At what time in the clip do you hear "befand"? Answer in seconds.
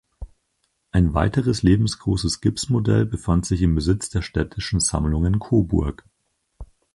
3.05-3.45